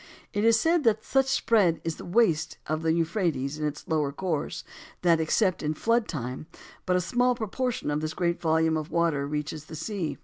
It 0.33 0.43
is 0.43 0.59
said 0.59 0.83
that 0.85 1.03
such 1.05 1.25
is 1.27 1.29
the 1.29 1.35
spread 1.35 1.81
and 1.85 2.15
waste 2.15 2.57
of 2.65 2.81
the 2.81 2.91
Euphrates 2.91 3.59
in 3.59 3.67
its 3.67 3.87
lower 3.87 4.11
course, 4.11 4.63
that, 5.03 5.19
except 5.19 5.61
in 5.61 5.75
flood 5.75 6.07
time, 6.07 6.47
but 6.87 6.95
a 6.95 6.99
small 7.01 7.35
proportion 7.35 7.91
of 7.91 8.01
this 8.01 8.15
great 8.15 8.41
volume 8.41 8.77
of 8.77 8.89
water 8.89 9.27
reaches 9.27 9.65
the 9.65 9.75
sea. 9.75 10.17